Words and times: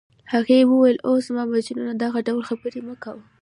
هغې 0.33 0.59
وویل: 0.71 0.97
اوه، 1.05 1.23
زما 1.27 1.43
مجنونه 1.53 1.93
دغه 2.03 2.19
ډول 2.27 2.43
خبرې 2.49 2.79
مه 2.87 2.95
کوه. 3.03 3.23